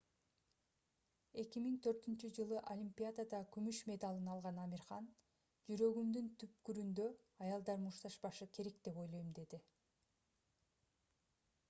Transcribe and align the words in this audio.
2004-ж 1.39 2.61
олимпиадада 2.75 3.41
күмүш 3.55 3.81
медалын 3.91 4.31
алган 4.35 4.57
амир 4.63 4.85
хан 4.87 5.09
жүрөгүмдүн 5.67 6.31
түпкүрүндө 6.45 7.07
аялдар 7.49 7.83
мушташпашы 7.87 8.47
керек 8.59 8.79
деп 8.89 8.97
ойлойм- 9.03 9.29
деди 9.41 9.61